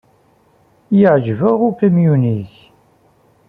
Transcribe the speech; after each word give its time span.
Yeɛjeb-aɣ 0.99 1.59
ukamyun-nnek. 1.69 2.53